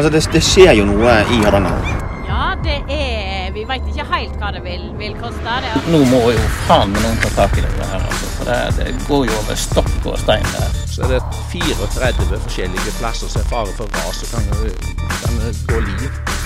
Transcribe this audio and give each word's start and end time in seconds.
Altså, 0.00 0.12
det, 0.12 0.32
det 0.32 0.40
skjer 0.40 0.70
jo 0.78 0.84
noe 0.88 1.14
i 1.28 1.42
Hardanger. 1.44 1.88
Ja, 2.24 2.54
det 2.64 2.78
er 2.88 3.50
Vi 3.52 3.66
veit 3.68 3.84
ikke 3.90 4.06
helt 4.08 4.38
hva 4.40 4.48
det 4.54 4.62
vil, 4.64 4.86
vil 4.96 5.12
koste. 5.20 5.58
Det. 5.60 5.82
Nå 5.92 6.00
må 6.08 6.22
jo 6.32 6.46
faen 6.70 6.94
meg 6.94 7.04
noen 7.04 7.20
ta 7.20 7.28
tak 7.34 7.58
i 7.60 7.66
det 7.66 7.72
her, 7.90 7.98
altså. 7.98 8.30
For 8.38 8.48
det, 8.48 8.58
det 8.78 8.94
går 9.10 9.28
jo 9.28 9.36
over 9.42 9.60
stokk 9.60 10.08
og 10.08 10.16
stein 10.22 10.48
der. 10.54 10.80
Så 10.88 11.04
er 11.04 11.18
det 11.18 11.20
34 11.52 12.40
forskjellige 12.46 12.96
plasser 12.96 13.28
som 13.28 13.44
er 13.44 13.50
fare 13.52 13.76
for 13.76 13.92
ras 14.00 14.24
og 14.24 14.32
kan, 14.38 14.48
kan 15.20 15.42
gå 15.68 15.84
liv. 15.90 16.39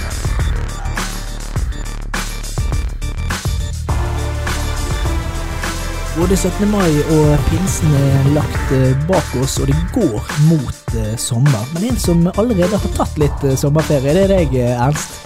Både 6.16 6.36
17. 6.36 6.68
mai 6.70 6.90
og 7.10 7.46
pinsen 7.48 7.90
er 7.98 8.26
lagt 8.36 8.70
eh, 8.70 8.92
bak 9.08 9.32
oss, 9.42 9.56
og 9.58 9.66
det 9.66 9.74
går 9.90 10.29
mot 10.46 10.92
eh, 10.94 11.16
sommer. 11.18 11.64
Men 11.74 11.88
en 11.88 11.98
som 11.98 12.20
allerede 12.38 12.79
har 12.79 12.92
tatt 12.94 13.18
litt 13.18 13.42
eh, 13.42 13.56
sommerferie, 13.58 14.14
det 14.14 14.22
er 14.29 14.30
deg, 14.30 14.54
Ernst. 14.76 15.16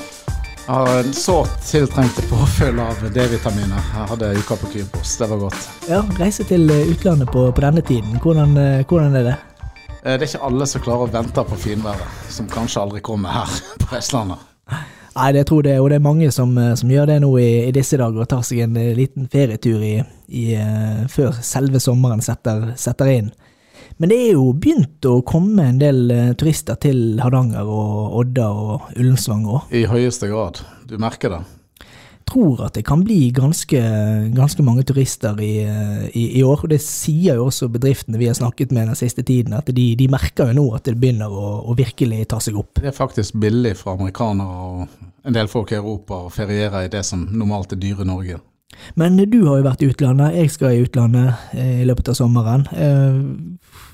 Jeg 0.62 0.72
har 0.72 1.02
en 1.02 1.12
sårt 1.12 1.60
tiltrengte 1.68 2.24
påfyll 2.30 2.80
av 2.80 3.04
D-vitaminer. 3.12 3.92
Jeg 3.98 4.08
hadde 4.14 4.32
uka 4.40 4.56
på 4.62 4.72
Kypros. 4.72 5.12
Det 5.20 5.28
var 5.28 5.44
godt. 5.44 5.68
Ja, 5.92 6.00
Reise 6.16 6.48
til 6.48 6.64
utlandet 6.72 7.36
på, 7.36 7.44
på 7.52 7.66
denne 7.66 7.84
tiden. 7.84 8.16
Hvordan, 8.24 8.56
hvordan 8.88 9.20
er 9.20 9.28
det? 9.28 9.38
Det 9.92 10.14
er 10.16 10.24
ikke 10.24 10.44
alle 10.48 10.72
som 10.72 10.88
klarer 10.88 11.04
å 11.04 11.16
vente 11.18 11.48
på 11.52 11.64
finværet, 11.68 12.20
som 12.32 12.48
kanskje 12.48 12.86
aldri 12.86 13.04
kommer 13.04 13.42
her 13.42 13.60
på 13.84 13.92
Vestlandet. 13.92 14.47
Nei, 15.16 15.32
det 15.34 15.46
tror 15.48 15.66
jeg, 15.66 15.80
og 15.80 15.90
det 15.90 15.98
er 15.98 16.04
mange 16.04 16.30
som, 16.34 16.52
eh, 16.58 16.74
som 16.78 16.90
gjør 16.92 17.10
det 17.10 17.18
nå 17.24 17.32
i, 17.40 17.50
i 17.68 17.74
disse 17.74 17.98
dager, 17.98 18.22
og 18.22 18.30
tar 18.30 18.44
seg 18.46 18.62
en 18.66 18.76
eh, 18.78 18.94
liten 18.96 19.28
ferietur 19.32 19.82
i, 19.84 19.96
i, 20.28 20.44
eh, 20.54 21.04
før 21.10 21.38
selve 21.44 21.80
sommeren 21.82 22.22
setter, 22.24 22.72
setter 22.78 23.12
inn. 23.12 23.30
Men 23.98 24.12
det 24.12 24.18
er 24.28 24.36
jo 24.36 24.52
begynt 24.54 25.06
å 25.10 25.16
komme 25.26 25.64
en 25.72 25.80
del 25.80 26.12
turister 26.38 26.76
til 26.78 27.18
Hardanger 27.18 27.66
og 27.66 28.18
Odda 28.20 28.46
og 28.54 28.92
Ullensvang 28.94 29.46
òg. 29.48 29.72
I 29.74 29.88
høyeste 29.90 30.28
grad. 30.30 30.60
Du 30.86 30.94
merker 31.02 31.34
det. 31.34 31.40
Tror 32.28 32.60
at 32.66 32.76
det 32.76 32.84
kan 32.84 33.00
bli 33.04 33.30
ganske, 33.32 33.80
ganske 34.36 34.64
mange 34.64 34.84
turister 34.88 35.38
i, 35.40 35.62
i, 36.12 36.24
i 36.38 36.42
år. 36.44 36.64
og 36.66 36.72
Det 36.72 36.80
sier 36.84 37.38
jo 37.40 37.46
også 37.48 37.70
bedriftene 37.72 38.20
vi 38.20 38.28
har 38.28 38.36
snakket 38.36 38.74
med 38.76 38.90
den 38.90 38.98
siste 38.98 39.24
tiden, 39.24 39.56
at 39.56 39.70
de, 39.72 39.86
de 39.96 40.08
merker 40.12 40.50
jo 40.50 40.58
nå 40.58 40.66
at 40.76 40.90
det 40.90 40.98
begynner 41.00 41.32
å, 41.32 41.54
å 41.64 41.76
virkelig 41.78 42.26
ta 42.28 42.40
seg 42.44 42.58
opp. 42.60 42.82
Det 42.82 42.92
er 42.92 42.96
faktisk 42.96 43.38
billig 43.40 43.74
for 43.80 43.96
amerikanere 43.96 44.68
og 44.68 45.08
en 45.28 45.36
del 45.36 45.48
folk 45.48 45.72
i 45.72 45.80
Europa 45.80 46.26
å 46.26 46.30
feriere 46.32 46.84
i 46.84 46.92
det 46.92 47.04
som 47.06 47.24
normalt 47.32 47.72
er 47.76 47.80
dyre 47.80 48.06
Norge. 48.08 48.40
Men 48.94 49.16
du 49.16 49.40
har 49.46 49.58
jo 49.58 49.64
vært 49.66 49.82
i 49.82 49.88
utlandet, 49.90 50.36
jeg 50.36 50.52
skal 50.52 50.76
i 50.76 50.84
utlandet 50.84 51.56
eh, 51.56 51.80
i 51.82 51.88
løpet 51.88 52.12
av 52.12 52.18
sommeren. 52.18 52.66
Eh, 52.76 53.88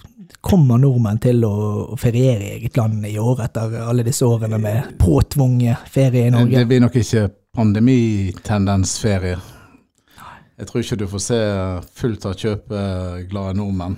kommer 0.45 0.81
nordmenn 0.81 1.23
til 1.25 1.41
å 1.49 1.97
feriere 2.01 2.45
i 2.45 2.53
eget 2.59 2.77
land 2.77 3.07
i 3.09 3.15
år, 3.21 3.47
etter 3.47 3.79
alle 3.87 4.05
disse 4.05 4.27
årene 4.29 4.59
med 4.61 4.93
påtvunget 5.01 5.89
ferie 5.91 6.29
i 6.29 6.35
Norge? 6.35 6.59
Det 6.59 6.69
blir 6.69 6.85
nok 6.85 6.99
ikke 7.01 7.29
pandemitendensferie. 7.55 9.39
Jeg 10.59 10.67
tror 10.69 10.83
ikke 10.83 10.99
du 10.99 11.07
får 11.11 11.23
se 11.23 11.39
fullt 11.99 12.27
av 12.29 12.37
kjøpeglade 12.39 13.57
nordmenn, 13.59 13.97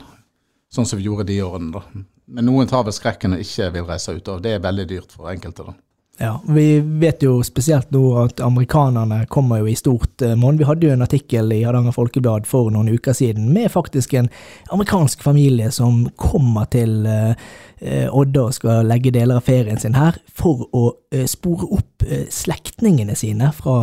sånn 0.72 0.88
som 0.88 1.00
vi 1.00 1.08
gjorde 1.08 1.28
de 1.28 1.40
årene. 1.44 1.72
da. 1.72 2.04
Men 2.26 2.48
noen 2.48 2.68
tar 2.68 2.84
ved 2.84 2.96
skrekken 2.96 3.36
og 3.36 3.42
ikke 3.44 3.70
vil 3.74 3.88
reise 3.88 4.16
ut, 4.16 4.28
og 4.28 4.42
det 4.44 4.56
er 4.56 4.64
veldig 4.64 4.86
dyrt 4.88 5.12
for 5.12 5.30
enkelte. 5.32 5.68
da. 5.68 5.76
Ja, 6.19 6.41
Vi 6.48 6.81
vet 6.81 7.22
jo 7.22 7.42
spesielt 7.45 7.91
nå 7.92 8.03
at 8.22 8.41
amerikanerne 8.41 9.27
kommer 9.28 9.61
jo 9.61 9.69
i 9.69 9.77
stort 9.77 10.22
eh, 10.25 10.33
monn. 10.39 10.56
Vi 10.56 10.64
hadde 10.64 10.89
jo 10.89 10.95
en 10.95 11.05
artikkel 11.05 11.53
i 11.53 11.61
Hardanger 11.67 11.92
Folkeblad 11.92 12.48
for 12.48 12.70
noen 12.72 12.89
uker 12.89 13.12
siden 13.12 13.50
med 13.53 13.69
faktisk 13.75 14.14
en 14.17 14.31
amerikansk 14.72 15.20
familie 15.22 15.69
som 15.77 16.06
kommer 16.17 16.70
til 16.72 17.05
eh, 17.05 17.37
eh, 17.84 18.09
Odda 18.09 18.47
og 18.47 18.56
skal 18.56 18.89
legge 18.89 19.12
deler 19.12 19.42
av 19.42 19.44
ferien 19.44 19.77
sin 19.83 19.98
her 19.98 20.17
for 20.33 20.64
å 20.72 20.89
spore 21.28 21.69
opp 21.77 22.05
slektningene 22.33 23.14
sine 23.17 23.48
fra, 23.56 23.77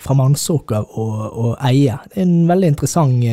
fra 0.00 0.14
Mannsåker 0.16 0.86
og, 0.88 1.16
og 1.32 1.50
Eie. 1.68 1.98
En 2.16 2.46
veldig 2.48 2.70
interessant, 2.72 3.24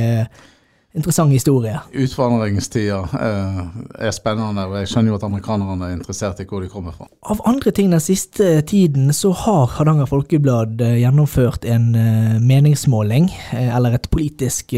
interessant 0.96 1.32
historie. 1.34 1.76
Utvandringstida 1.94 3.00
eh, 3.20 3.60
er 4.08 4.14
spennende, 4.16 4.66
og 4.70 4.78
jeg 4.80 4.92
skjønner 4.92 5.12
jo 5.12 5.18
at 5.20 5.26
amerikanerne 5.28 5.90
er 5.90 5.96
interessert 5.98 6.40
i 6.42 6.48
hvor 6.50 6.64
de 6.64 6.70
kommer 6.72 6.96
fra. 6.96 7.08
Av 7.32 7.42
andre 7.50 7.74
ting 7.76 7.92
den 7.94 8.04
siste 8.04 8.62
tiden 8.70 9.12
så 9.16 9.34
har 9.46 9.74
Hardanger 9.78 10.08
Folkeblad 10.10 10.82
eh, 10.82 11.00
gjennomført 11.04 11.68
en 11.70 11.90
eh, 12.00 12.36
meningsmåling, 12.42 13.30
eh, 13.52 13.72
eller 13.76 14.00
et 14.00 14.10
politisk 14.12 14.76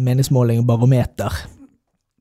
meningsmåling, 0.00 0.62
barometer. 0.66 1.34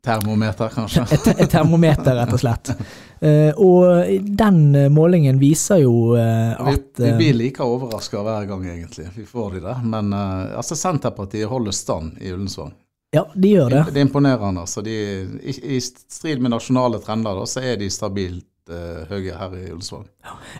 Termometer, 0.06 0.72
kanskje. 0.72 1.04
Et, 1.12 1.28
et 1.44 1.50
termometer, 1.52 2.16
rett 2.16 2.34
og 2.34 2.42
slett. 2.42 2.72
Eh, 3.20 3.52
og 3.60 4.08
den 4.40 4.60
eh, 4.76 4.92
målingen 4.92 5.40
viser 5.42 5.82
jo 5.84 6.14
at 6.16 6.60
Vi, 6.60 6.76
at 6.76 7.02
vi 7.02 7.10
eh, 7.10 7.18
blir 7.18 7.40
like 7.40 7.64
overraska 7.64 8.22
hver 8.24 8.46
gang, 8.48 8.68
egentlig. 8.70 9.10
Vi 9.16 9.26
får 9.28 9.58
de 9.58 9.64
det. 9.66 9.76
Men 9.84 10.14
eh, 10.14 10.58
altså, 10.58 10.78
Senterpartiet 10.80 11.50
holder 11.52 11.76
stand 11.76 12.22
i 12.22 12.32
Ullensvang. 12.32 12.72
Ja, 13.12 13.26
de 13.34 13.56
gjør 13.56 13.74
det. 13.74 13.86
Det 13.90 14.00
er 14.04 14.06
imponerende. 14.06 14.62
altså. 14.62 14.82
De, 14.86 14.96
i, 15.42 15.56
I 15.76 15.82
strid 15.82 16.42
med 16.42 16.54
nasjonale 16.54 17.02
trender 17.04 17.42
da, 17.42 17.48
så 17.50 17.64
er 17.66 17.80
de 17.82 17.90
stabilt 17.90 18.46
uh, 18.70 19.08
høye 19.10 19.34
her 19.34 19.56
i 19.58 19.64
Ullensvang. 19.72 20.06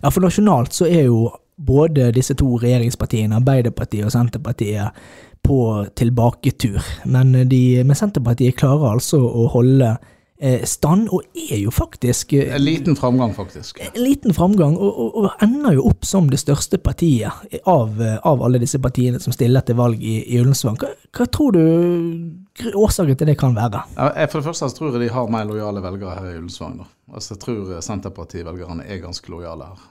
Ja, 0.02 0.10
for 0.10 0.26
nasjonalt 0.26 0.74
så 0.74 0.88
er 0.90 1.06
jo 1.06 1.28
både 1.60 2.10
disse 2.16 2.34
to 2.40 2.56
regjeringspartiene, 2.58 3.38
Arbeiderpartiet 3.38 4.08
og 4.08 4.16
Senterpartiet, 4.16 4.98
på 5.46 5.60
tilbaketur. 5.96 6.82
Men, 7.06 7.36
de, 7.50 7.62
men 7.86 7.96
Senterpartiet 7.96 8.58
klarer 8.60 8.96
altså 8.96 9.22
å 9.22 9.46
holde 9.54 9.94
eh, 9.94 10.18
stand, 10.64 11.10
og 11.12 11.26
er 11.36 11.58
jo 11.60 11.72
faktisk 11.76 12.32
eh, 12.38 12.54
En 12.56 12.64
liten 12.64 12.96
framgang, 12.96 13.34
faktisk. 13.36 13.80
en 13.84 14.02
liten 14.04 14.32
framgang, 14.34 14.78
og, 14.80 15.00
og, 15.04 15.16
og 15.26 15.44
ender 15.44 15.74
jo 15.76 15.84
opp 15.90 16.06
som 16.08 16.30
det 16.32 16.40
største 16.40 16.78
partiet 16.80 17.60
av, 17.68 18.00
eh, 18.02 18.16
av 18.24 18.44
alle 18.46 18.62
disse 18.64 18.80
partiene 18.80 19.20
som 19.20 19.36
stiller 19.36 19.62
til 19.68 19.76
valg 19.76 20.00
i, 20.00 20.22
i 20.32 20.40
Ullensvang. 20.40 20.78
Hva, 20.80 20.94
hva 21.18 21.28
tror 21.28 21.58
du 21.58 22.72
årsaken 22.80 23.20
til 23.20 23.28
det 23.34 23.38
kan 23.40 23.56
være? 23.56 23.84
Ja, 23.98 24.14
jeg- 24.16 24.32
For 24.32 24.40
det 24.40 24.48
første 24.48 24.70
tror 24.78 24.92
jeg 24.96 25.02
de 25.10 25.14
har 25.14 25.28
mer 25.28 25.46
lojale 25.46 25.82
velgere 25.84 26.16
her 26.20 26.32
i 26.32 26.38
Ullensvang. 26.40 26.86
Altså, 27.14 27.34
Jeg 27.36 27.40
tror 27.44 27.74
eh, 27.76 27.82
Senterparti-velgerne 27.82 28.88
er 28.88 29.04
ganske 29.04 29.30
lojale 29.36 29.64
her. 29.74 29.88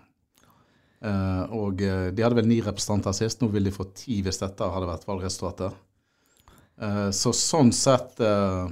Uh, 0.99 1.45
og 1.55 1.83
eh, 1.87 2.09
de 2.11 2.25
hadde 2.25 2.35
vel 2.35 2.49
ni 2.51 2.57
representanter 2.61 3.13
sist, 3.15 3.39
nå 3.41 3.47
vil 3.53 3.69
de 3.69 3.71
få 3.71 3.85
ti 3.95 4.17
hvis 4.27 4.41
dette 4.41 4.67
hadde 4.67 4.89
vært 4.89 5.05
valgresultatet. 5.07 5.77
Uh, 6.83 7.11
så 7.15 7.31
sånn 7.35 7.71
sett 7.75 8.19
eh, 8.19 8.67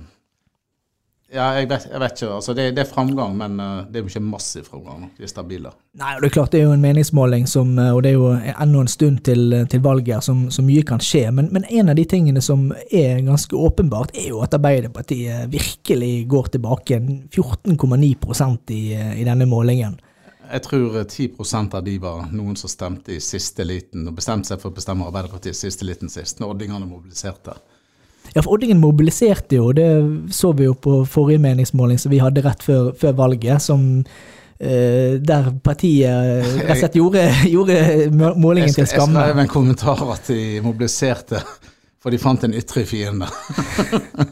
Ja, 1.34 1.48
jeg 1.58 1.66
vet, 1.66 1.88
jeg 1.90 1.98
vet 1.98 2.12
ikke. 2.20 2.34
altså 2.36 2.54
det, 2.54 2.64
det 2.76 2.84
er 2.84 2.86
framgang, 2.88 3.32
men 3.34 3.58
eh, 3.58 3.80
det 3.90 3.98
er 3.98 4.04
jo 4.04 4.10
ikke 4.12 4.22
massiv 4.22 4.68
framgang. 4.70 5.08
De 5.16 5.24
er 5.26 5.30
stabile. 5.30 5.72
Nei, 5.98 6.12
og 6.14 6.22
det 6.22 6.28
er 6.28 6.34
klart 6.36 6.52
det 6.54 6.60
er 6.60 6.68
jo 6.68 6.76
en 6.76 6.84
meningsmåling, 6.84 7.48
som, 7.50 7.72
eh, 7.82 7.90
og 7.90 8.04
det 8.06 8.12
er 8.12 8.14
jo 8.14 8.30
ennå 8.62 8.84
en 8.84 8.90
stund 8.92 9.24
til, 9.26 9.56
til 9.66 9.82
valget, 9.82 10.22
som, 10.22 10.44
som 10.54 10.68
mye 10.68 10.86
kan 10.86 11.02
skje. 11.02 11.24
Men, 11.34 11.50
men 11.52 11.66
en 11.66 11.90
av 11.90 11.98
de 11.98 12.06
tingene 12.06 12.42
som 12.44 12.68
er 12.86 13.24
ganske 13.26 13.58
åpenbart, 13.58 14.14
er 14.14 14.30
jo 14.30 14.44
at 14.46 14.54
Arbeiderpartiet 14.54 15.50
virkelig 15.50 16.28
går 16.30 16.52
tilbake. 16.54 17.02
14,9% 17.34 18.76
i, 18.76 18.82
i 18.94 19.26
denne 19.26 19.50
målingen. 19.50 19.98
Jeg 20.46 20.62
tror 20.62 21.00
eh, 21.00 21.06
10% 21.10 21.74
av 21.74 21.84
de 21.84 21.98
var 22.06 22.28
noen 22.30 22.54
som 22.58 22.70
stemte 22.70 23.16
i 23.16 23.22
siste 23.22 23.66
liten, 23.66 24.06
og 24.06 24.14
bestemte 24.14 24.52
seg 24.52 24.62
for 24.62 24.70
å 24.70 24.78
bestemme 24.78 25.10
Arbeiderpartiet 25.10 25.58
i 25.58 25.64
siste 25.66 25.88
liten 25.88 26.12
sist, 26.12 26.38
når 26.38 26.54
ordningene 26.54 26.86
mobiliserte. 26.86 27.56
Ja, 28.36 28.42
for 28.44 28.52
Oddingen 28.52 28.80
mobiliserte 28.82 29.56
jo, 29.56 29.70
det 29.72 29.88
så 30.36 30.50
vi 30.52 30.66
jo 30.66 30.74
på 30.76 30.98
forrige 31.08 31.40
meningsmåling 31.40 31.96
som 31.96 32.12
vi 32.12 32.20
hadde 32.20 32.42
rett 32.44 32.64
før, 32.64 32.90
før 33.00 33.20
valget, 33.24 33.62
som 33.64 34.04
Uh, 34.56 35.20
der 35.20 35.50
partiet 35.60 36.46
rett 36.62 36.70
og 36.72 36.78
slett 36.80 36.94
gjorde, 36.96 37.24
gjorde 37.54 37.74
målingen 38.40 38.72
til 38.72 38.86
skamme. 38.88 39.20
jeg 39.20 39.34
skrev 39.34 39.40
en 39.42 39.50
kommentar 39.52 40.00
at 40.14 40.30
de 40.32 40.62
mobiliserte, 40.64 41.42
for 42.00 42.08
de 42.08 42.16
fant 42.16 42.46
en 42.48 42.54
ytre 42.56 42.86
fiende. 42.88 43.28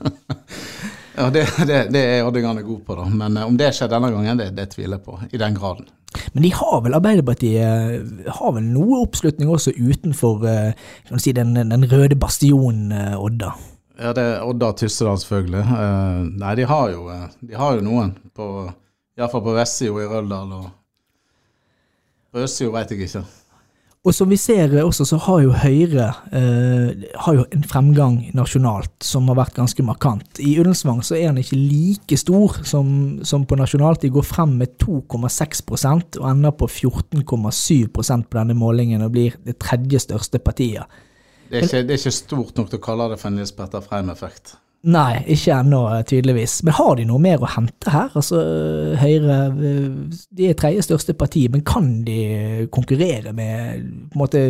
ja, 1.18 1.28
det, 1.28 1.44
det, 1.68 1.82
det 1.92 2.04
er 2.06 2.24
oddingene 2.24 2.64
god 2.64 2.80
på, 2.86 2.96
da. 3.02 3.04
Men 3.04 3.36
eh, 3.36 3.44
om 3.44 3.60
det 3.60 3.68
skjer 3.76 3.92
denne 3.92 4.14
gangen, 4.16 4.40
det, 4.40 4.48
det 4.56 4.70
tviler 4.72 4.96
jeg 4.96 5.04
på. 5.10 5.18
I 5.28 5.42
den 5.44 5.60
graden. 5.60 5.92
Men 6.32 6.48
de 6.48 6.54
har 6.56 6.80
vel, 6.86 6.96
Arbeiderpartiet 7.02 8.32
har 8.40 8.56
vel 8.56 8.64
noe 8.64 9.02
oppslutning 9.04 9.52
også 9.52 9.76
utenfor 9.76 10.48
eh, 10.48 10.88
si, 11.18 11.36
den, 11.36 11.52
den 11.52 11.88
røde 11.92 12.16
bastionen 12.16 12.96
Odda. 13.20 13.52
Ja, 13.94 14.10
det 14.10 14.22
er 14.26 14.42
Odda 14.42 14.72
og 14.72 14.78
Tyssedal, 14.80 15.20
selvfølgelig. 15.22 15.62
Eh, 15.62 16.24
nei, 16.40 16.54
de 16.58 16.66
har 16.66 16.90
jo, 16.90 17.06
eh, 17.14 17.28
de 17.46 17.54
har 17.58 17.76
jo 17.76 17.84
noen. 17.86 18.16
på 18.34 18.72
Iallfall 19.14 19.44
på 19.44 19.54
vestsida 19.54 20.02
i 20.02 20.10
Røldal. 20.10 20.52
og 20.52 20.70
På 22.32 22.42
østsida 22.42 22.72
veit 22.74 22.90
jeg 22.90 23.06
ikke. 23.06 23.24
Og 24.04 24.12
som 24.12 24.28
vi 24.28 24.36
ser 24.36 24.68
også, 24.82 25.04
så 25.08 25.16
har 25.16 25.38
jo 25.40 25.52
Høyre 25.62 26.10
eh, 26.36 27.06
har 27.24 27.36
jo 27.38 27.44
en 27.54 27.62
fremgang 27.64 28.18
nasjonalt 28.36 28.92
som 29.00 29.30
har 29.30 29.38
vært 29.38 29.54
ganske 29.56 29.86
markant. 29.86 30.40
I 30.44 30.58
Ullensvang 30.60 31.00
så 31.00 31.14
er 31.16 31.30
den 31.30 31.40
ikke 31.40 31.56
like 31.56 32.18
stor 32.20 32.58
som, 32.68 33.22
som 33.24 33.46
på 33.46 33.56
nasjonalt. 33.56 34.02
De 34.02 34.12
går 34.12 34.26
frem 34.26 34.58
med 34.60 34.74
2,6% 34.82 36.18
og 36.20 36.28
ender 36.28 36.52
på 36.52 36.68
14,7% 36.68 38.28
på 38.28 38.36
denne 38.36 38.58
målingen 38.58 39.06
og 39.06 39.14
blir 39.14 39.38
det 39.46 39.56
tredje 39.62 40.02
største 40.04 40.42
partiet. 40.42 40.84
Det 41.48 41.58
er, 41.58 41.66
ikke, 41.66 41.82
det 41.86 41.96
er 41.96 42.02
ikke 42.02 42.18
stort 42.18 42.58
nok 42.58 42.70
til 42.72 42.80
å 42.80 42.84
kalle 42.84 43.08
det 43.12 43.20
for 43.20 43.30
en 43.30 43.40
Nils 43.40 43.52
Petter 43.54 43.84
Freim-effekt. 43.84 44.56
Nei, 44.84 45.22
ikke 45.32 45.54
ennå, 45.56 45.78
tydeligvis. 46.04 46.58
Men 46.66 46.74
har 46.76 46.96
de 46.98 47.06
noe 47.08 47.20
mer 47.22 47.40
å 47.40 47.48
hente 47.48 47.88
her? 47.88 48.10
Altså, 48.20 48.40
Høyre 49.00 49.36
de 49.56 50.48
er 50.50 50.58
tredje 50.60 50.84
største 50.84 51.14
parti, 51.16 51.46
men 51.48 51.62
kan 51.64 51.88
de 52.04 52.66
konkurrere 52.74 53.32
med 53.32 53.80
på 54.12 54.18
en 54.18 54.20
måte, 54.20 54.42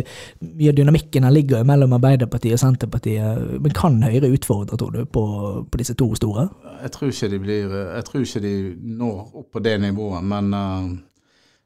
Mye 0.43 0.73
av 0.73 0.75
dynamikken 0.75 1.23
her 1.23 1.31
ligger 1.31 1.63
mellom 1.67 1.95
Arbeiderpartiet 1.95 2.57
og 2.57 2.63
Senterpartiet. 2.65 3.45
Men 3.63 3.75
kan 3.75 4.01
Høyre 4.03 4.33
utfordre, 4.35 4.75
tror 4.75 4.91
du, 4.97 5.05
på, 5.07 5.25
på 5.71 5.79
disse 5.79 5.95
to 5.95 6.09
store? 6.19 6.49
Jeg 6.83 6.91
tror 6.97 7.39
blir 7.39 7.79
Jeg 7.95 8.05
tror 8.09 8.27
ikke 8.27 8.43
de 8.43 8.55
når 8.99 9.19
opp 9.39 9.51
på 9.55 9.63
det 9.63 9.79
nivået, 9.81 10.23
men 10.23 10.53
eh, 10.53 10.89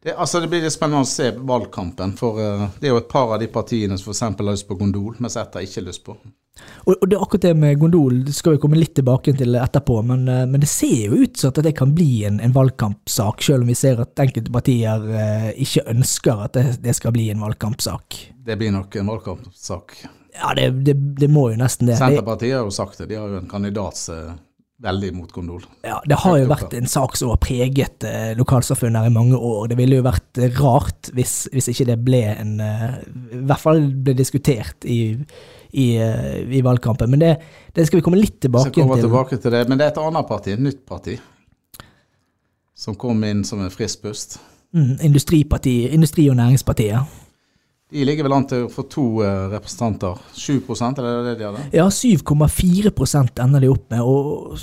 det, 0.03 0.13
altså 0.15 0.39
det 0.39 0.47
blir 0.47 0.63
litt 0.63 0.73
spennende 0.73 1.03
å 1.03 1.09
se 1.09 1.31
valgkampen. 1.35 2.13
For 2.19 2.39
eh, 2.39 2.67
det 2.79 2.87
er 2.87 2.93
jo 2.93 3.01
et 3.01 3.09
par 3.11 3.33
av 3.35 3.41
de 3.41 3.49
partiene 3.51 3.97
som 3.99 4.13
f.eks. 4.13 4.21
har 4.23 4.47
lyst 4.47 4.67
på 4.69 4.77
Gondol, 4.79 5.17
mens 5.19 5.35
ett 5.37 5.57
har 5.57 5.65
ikke 5.65 5.83
lyst 5.89 6.05
på. 6.05 6.15
Og, 6.85 6.93
og 6.95 7.05
det 7.07 7.15
er 7.15 7.23
akkurat 7.23 7.45
det 7.47 7.53
med 7.55 7.77
gondol 7.79 8.17
det 8.27 8.33
skal 8.35 8.55
vi 8.55 8.59
komme 8.59 8.75
litt 8.79 8.91
tilbake 8.97 9.31
til 9.39 9.55
etterpå, 9.55 10.01
men, 10.09 10.25
eh, 10.27 10.45
men 10.49 10.63
det 10.63 10.67
ser 10.71 11.07
jo 11.07 11.21
ut 11.23 11.39
som 11.39 11.53
at 11.53 11.61
det 11.63 11.75
kan 11.77 11.93
bli 11.95 12.25
en, 12.27 12.39
en 12.43 12.55
valgkampsak, 12.55 13.43
selv 13.45 13.63
om 13.63 13.71
vi 13.71 13.77
ser 13.79 14.01
at 14.03 14.23
enkelte 14.23 14.51
partier 14.51 15.05
eh, 15.21 15.49
ikke 15.65 15.85
ønsker 15.93 16.45
at 16.47 16.57
det, 16.57 16.65
det, 16.83 16.95
skal 16.97 17.15
bli 17.15 17.29
en 17.33 17.43
valgkampsak. 17.43 18.19
Det 18.49 18.59
blir 18.59 18.73
nok 18.75 18.99
en 18.99 19.13
valgkampsak. 19.13 19.97
Ja, 20.39 20.53
det, 20.55 20.69
det, 20.87 20.95
det 21.19 21.31
må 21.31 21.49
jo 21.51 21.59
nesten 21.59 21.89
det. 21.89 21.99
Senterpartiet 21.99 22.57
har 22.57 22.67
jo 22.67 22.75
sagt 22.75 23.01
det. 23.01 23.09
De 23.11 23.19
har 23.19 23.27
jo 23.27 23.41
en 23.41 23.51
kandidat 23.51 23.99
som 23.99 24.37
veldig 24.79 25.11
mot 25.15 25.31
gondol. 25.35 25.63
Ja, 25.83 25.97
det 26.07 26.17
har 26.21 26.37
jo 26.39 26.47
vært 26.49 26.73
en 26.77 26.87
sak 26.87 27.17
som 27.19 27.33
har 27.33 27.39
preget 27.43 28.05
eh, 28.07 28.31
lokalsamfunnet 28.39 29.03
her 29.03 29.11
i 29.11 29.15
mange 29.15 29.37
år. 29.37 29.67
Det 29.71 29.77
ville 29.79 29.99
jo 29.99 30.05
vært 30.05 30.39
rart 30.59 31.11
hvis, 31.17 31.49
hvis 31.51 31.71
ikke 31.73 31.89
det 31.91 31.97
ble 32.05 32.21
en 32.31 32.53
eh, 32.63 32.85
I 33.35 33.41
hvert 33.49 33.63
fall 33.63 33.83
ble 33.91 34.15
diskutert 34.19 34.87
i 34.87 34.99
i, 35.71 35.97
eh, 36.01 36.57
i 36.57 36.61
valgkampen. 36.61 37.09
Men 37.09 37.19
det, 37.19 37.41
det, 37.73 37.85
skal 37.85 37.99
vi 37.99 38.01
komme 38.01 38.17
litt 38.17 38.39
tilbake 38.41 38.71
til. 38.73 38.89
tilbake 39.01 39.37
til 39.37 39.53
det. 39.53 39.67
Men 39.69 39.77
det 39.77 39.85
er 39.85 39.93
et 39.93 40.01
annet 40.01 40.29
parti, 40.29 40.53
et 40.55 40.63
nytt 40.63 40.85
parti, 40.87 41.19
som 42.73 42.97
kom 42.97 43.23
inn 43.27 43.43
som 43.45 43.61
en 43.61 43.73
frisk 43.73 44.01
pust. 44.07 44.39
Mm, 44.73 44.99
industriparti, 45.05 45.89
Industri- 45.93 46.29
og 46.29 46.37
Næringspartiet. 46.37 47.28
De 47.89 48.05
ligger 48.05 48.27
vel 48.27 48.35
an 48.35 48.45
til 48.45 48.67
å 48.67 48.69
få 48.69 48.85
to 48.91 49.07
uh, 49.23 49.47
representanter. 49.49 50.19
7% 50.37 51.01
eller 51.01 51.09
er 51.09 51.23
det 51.23 51.31
det 51.31 51.39
de 51.39 51.47
hadde? 51.47 51.65
Ja, 51.73 51.87
7,4 51.89 53.41
ender 53.41 53.63
de 53.65 53.71
opp 53.73 53.87
med. 53.89 54.03
Og 54.05 54.59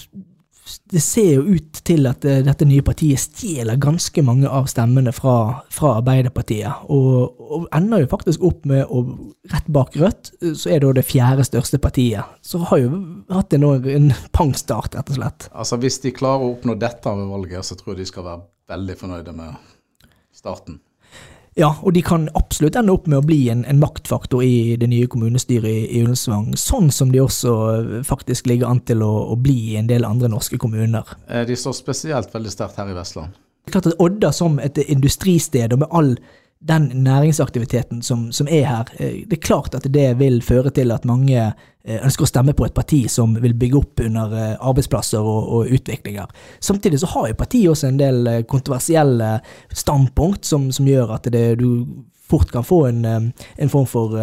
det 0.90 1.02
ser 1.02 1.32
jo 1.32 1.56
ut 1.56 1.80
til 1.86 2.06
at 2.06 2.22
uh, 2.22 2.38
dette 2.46 2.68
nye 2.70 2.84
partiet 2.86 3.18
stjeler 3.18 3.80
ganske 3.82 4.22
mange 4.22 4.46
av 4.46 4.70
stemmene 4.70 5.10
fra, 5.14 5.34
fra 5.74 5.96
Arbeiderpartiet. 5.98 6.86
Og, 6.86 7.34
og, 7.42 7.66
ender 7.74 8.04
jo 8.04 8.12
faktisk 8.14 8.46
opp 8.46 8.62
med 8.70 8.86
å 8.86 9.02
Rett 9.50 9.68
bak 9.74 9.98
Rødt, 9.98 10.30
uh, 10.44 10.54
så 10.54 10.76
er 10.76 10.86
det 10.86 10.94
det 11.00 11.06
fjerde 11.10 11.50
største 11.50 11.82
partiet. 11.82 12.38
Så 12.46 12.62
har 12.70 12.84
jo 12.84 13.02
hatt 13.34 13.58
en, 13.58 13.66
en 13.90 14.10
pangstart, 14.38 14.94
rett 14.94 15.10
og 15.10 15.18
slett. 15.18 15.50
Altså 15.50 15.82
Hvis 15.82 15.98
de 16.06 16.14
klarer 16.14 16.46
å 16.46 16.54
oppnå 16.54 16.78
dette 16.78 17.18
ved 17.18 17.34
valget, 17.34 17.66
så 17.66 17.74
tror 17.74 17.96
jeg 17.96 18.04
de 18.04 18.12
skal 18.14 18.30
være 18.30 18.46
veldig 18.70 19.00
fornøyde 19.02 19.34
med 19.34 19.58
starten. 20.30 20.78
Ja, 21.56 21.70
og 21.80 21.94
de 21.96 22.02
kan 22.04 22.26
absolutt 22.36 22.76
ende 22.76 22.92
opp 22.92 23.06
med 23.08 23.22
å 23.22 23.24
bli 23.24 23.46
en, 23.48 23.62
en 23.64 23.78
maktfaktor 23.80 24.42
i 24.44 24.76
det 24.76 24.90
nye 24.92 25.08
kommunestyret 25.08 25.70
i, 25.70 25.84
i 25.96 26.02
Ullensvang, 26.04 26.50
sånn 26.60 26.90
som 26.92 27.14
de 27.14 27.22
også 27.22 27.54
eh, 27.72 27.94
faktisk 28.04 28.50
ligger 28.50 28.68
an 28.68 28.82
til 28.84 29.00
å, 29.00 29.12
å, 29.32 29.38
bli 29.40 29.72
i 29.72 29.78
en 29.80 29.88
del 29.88 30.04
andre 30.04 30.28
norske 30.28 30.60
kommuner. 30.60 31.16
Eh, 31.30 31.46
de 31.48 31.56
står 31.56 31.78
spesielt 31.78 32.34
veldig 32.34 32.52
sterkt 32.52 32.76
her 32.76 32.92
i 32.92 32.96
Vestland. 32.98 33.38
Klart 33.72 33.88
at 33.88 33.96
Odda 34.04 34.34
som 34.36 34.60
et 34.60 34.76
industristed, 34.84 35.72
og 35.72 35.80
med 35.80 35.96
all 35.96 36.12
den 36.58 36.90
næringsaktiviteten 37.04 38.02
som, 38.02 38.32
som, 38.32 38.48
er 38.48 38.64
her, 38.66 38.84
eh, 38.98 39.24
det 39.28 39.38
er 39.38 39.46
klart 39.46 39.74
at 39.74 39.86
det 39.92 40.18
vil 40.18 40.42
føre 40.42 40.70
til 40.70 40.92
at 40.92 41.04
mange 41.04 41.36
eh, 41.36 42.00
ønsker 42.00 42.24
å 42.24 42.30
stemme 42.30 42.54
på 42.56 42.66
et 42.66 42.74
parti 42.74 43.02
som 43.12 43.36
vil 43.42 43.54
bygge 43.54 43.78
opp 43.78 44.02
under 44.06 44.32
eh, 44.32 44.54
arbeidsplasser 44.56 45.20
og, 45.20 45.52
og 45.52 45.72
utviklinger. 45.76 46.32
Samtidig 46.60 47.00
så 47.02 47.12
har 47.12 47.28
jo 47.30 47.38
partiet 47.38 47.70
også 47.70 47.90
en 47.90 48.00
del 48.00 48.30
kontroversielle 48.48 49.36
standpunkt 49.72 50.48
som, 50.48 50.70
som 50.72 50.88
gjør 50.88 51.16
at 51.18 51.28
det, 51.32 51.58
du 51.60 51.84
fort 52.26 52.50
kan 52.50 52.64
få 52.66 52.86
en, 52.88 53.04
en 53.06 53.70
form 53.70 53.86
for 53.86 54.16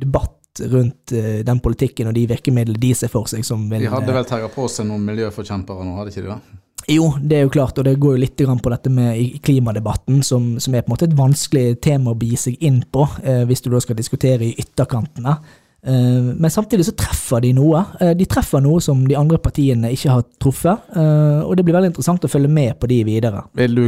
debatt 0.00 0.62
rundt 0.72 1.12
den 1.46 1.60
politikken 1.62 2.08
og 2.08 2.14
de 2.16 2.24
virkemidlene 2.30 2.80
de 2.80 2.94
ser 2.96 3.12
for 3.12 3.28
seg 3.28 3.44
som 3.46 3.66
vil 3.68 3.84
De 3.84 3.92
hadde 3.92 4.14
vel 4.16 4.24
tatt 4.28 4.48
på 4.54 4.64
seg 4.72 4.88
noen 4.88 5.04
miljøforkjempere 5.04 5.84
nå, 5.84 5.98
hadde 5.98 6.14
ikke 6.14 6.24
de 6.24 6.32
det? 6.32 6.60
Jo, 6.88 7.10
det 7.20 7.36
er 7.36 7.42
jo 7.44 7.52
klart, 7.52 7.78
og 7.78 7.86
det 7.86 7.98
går 8.00 8.16
jo 8.16 8.22
litt 8.22 8.40
på 8.40 8.72
dette 8.72 8.90
med 8.90 9.40
klimadebatten, 9.44 10.22
som, 10.26 10.54
som, 10.58 10.74
er 10.74 10.82
på 10.82 10.90
en 10.90 10.94
måte 10.94 11.08
et 11.08 11.18
vanskelig 11.18 11.80
tema 11.84 12.14
å 12.14 12.18
begi 12.18 12.38
seg 12.46 12.62
inn 12.64 12.80
på, 12.90 13.06
eh, 13.22 13.42
hvis 13.48 13.62
du 13.62 13.70
da 13.70 13.82
skal 13.82 13.98
diskutere 13.98 14.48
i 14.48 14.54
ytterkantene. 14.58 15.36
Eh, 15.82 16.22
men 16.36 16.50
samtidig 16.50 16.86
så 16.88 16.96
treffer 16.96 17.40
de 17.44 17.52
noe. 17.56 17.84
Eh, 18.00 18.14
de 18.16 18.26
treffer 18.28 18.62
noe 18.64 18.80
som 18.84 19.02
de 19.08 19.16
andre 19.16 19.38
partiene 19.40 19.92
ikke 19.94 20.16
har 20.16 20.24
truffet, 20.42 20.90
eh, 20.96 21.40
og 21.44 21.56
det 21.56 21.64
blir 21.64 21.76
veldig 21.78 21.92
interessant 21.92 22.24
å 22.26 22.32
følge 22.32 22.50
med 22.52 22.76
på 22.80 22.90
de 22.90 23.02
videre. 23.08 23.44
Vil 23.56 23.78
du 23.78 23.86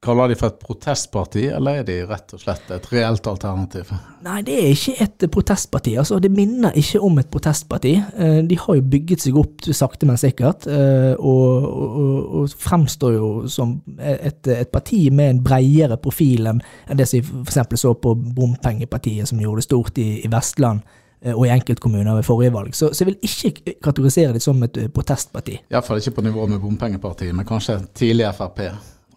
Kaller 0.00 0.30
de 0.32 0.36
for 0.40 0.48
et 0.48 0.60
protestparti, 0.62 1.42
eller 1.52 1.82
er 1.82 1.84
de 1.84 1.94
rett 2.08 2.32
og 2.32 2.40
slett 2.40 2.70
et 2.72 2.86
reelt 2.88 3.26
alternativ? 3.28 3.90
Nei, 4.24 4.38
det 4.46 4.54
er 4.56 4.68
ikke 4.72 4.94
et 5.04 5.24
protestparti. 5.34 5.92
altså 6.00 6.16
Det 6.24 6.30
minner 6.32 6.72
ikke 6.72 7.02
om 7.04 7.18
et 7.20 7.28
protestparti. 7.28 7.92
Eh, 8.16 8.38
de 8.48 8.56
har 8.62 8.78
jo 8.78 8.84
bygget 8.94 9.26
seg 9.26 9.36
opp 9.36 9.66
sakte, 9.76 10.06
men 10.08 10.16
sikkert, 10.16 10.64
eh, 10.72 11.12
og, 11.18 11.66
og, 11.68 12.30
og 12.40 12.54
fremstår 12.62 13.12
jo 13.12 13.28
som 13.52 13.74
et, 13.98 14.48
et, 14.48 14.70
parti 14.72 15.02
med 15.12 15.34
en 15.34 15.42
bredere 15.44 15.98
profil 16.00 16.48
enn 16.48 16.62
det 16.96 17.04
som 17.10 17.20
vi 17.20 17.42
f.eks. 17.44 17.82
så 17.82 17.92
på 17.92 18.14
Bompengepartiet, 18.16 19.28
som 19.28 19.42
gjorde 19.42 19.60
det 19.60 19.66
stort 19.68 20.00
i, 20.00 20.08
i 20.24 20.30
Vestland 20.32 20.80
eh, 21.20 21.34
og 21.34 21.44
i 21.44 21.52
enkeltkommuner 21.52 22.22
ved 22.22 22.24
forrige 22.24 22.54
valg. 22.56 22.72
Så, 22.72 22.88
så, 22.94 23.04
jeg 23.04 23.10
vil 23.10 23.28
ikke 23.28 23.76
kategorisere 23.84 24.32
det 24.38 24.40
som 24.40 24.64
et 24.64 24.80
protestparti. 24.96 25.58
Iallfall 25.68 26.00
ikke 26.00 26.16
på 26.22 26.26
nivå 26.30 26.48
med 26.48 26.64
Bompengepartiet, 26.64 27.36
men 27.36 27.44
kanskje 27.44 27.82
tidlig 27.92 28.32
Frp. 28.40 28.64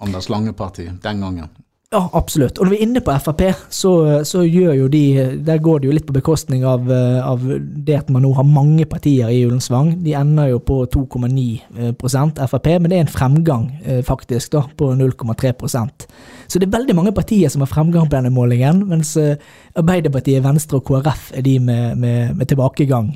Anders 0.04 0.30
Lange-partiet 0.30 1.00
den 1.04 1.24
gangen. 1.24 1.50
Ja, 1.94 2.10
absolutt. 2.14 2.58
Og 2.58 2.66
når 2.66 2.72
vi 2.74 2.78
er 2.80 2.88
inne 2.88 3.02
på 3.06 3.14
Frp, 3.22 3.42
så, 3.70 3.92
så, 4.26 4.42
gjør 4.42 4.74
jo 4.74 4.88
de 4.90 5.02
Der 5.46 5.60
går 5.62 5.80
det 5.80 5.88
jo 5.88 5.94
litt 5.94 6.08
på 6.08 6.16
bekostning 6.16 6.64
av, 6.66 6.88
eh, 6.90 7.20
av 7.22 7.44
det 7.86 7.98
at 8.00 8.10
man 8.10 8.24
nå 8.26 8.32
har 8.34 8.48
mange 8.50 8.88
partier 8.90 9.30
i 9.30 9.44
Ullensvang. 9.46 9.92
De 10.02 10.16
ender 10.18 10.50
jo 10.56 10.62
på 10.66 10.80
2,9% 10.90 12.42
Frp, 12.50 12.70
men 12.80 12.90
det 12.90 12.98
er 12.98 13.06
en 13.06 13.14
fremgang 13.14 13.68
eh, 13.86 14.02
faktisk 14.06 14.56
da, 14.56 14.64
på 14.78 14.90
0,3% 14.98 16.08
Så 16.48 16.60
det 16.60 16.68
er 16.68 16.78
veldig 16.80 16.96
mange 16.98 17.14
partier 17.14 17.54
som 17.54 17.62
har 17.62 17.70
fremgang 17.70 18.10
på 18.10 18.18
denne 18.18 18.34
målingen, 18.34 18.88
mens 18.90 19.14
eh, 19.22 19.38
Arbeiderpartiet, 19.78 20.42
Venstre 20.44 20.82
og 20.82 20.88
KrF 20.90 21.30
er 21.38 21.46
de 21.46 21.60
med, 21.60 21.98
med, 21.98 22.34
med 22.38 22.50
tilbakegang. 22.50 23.08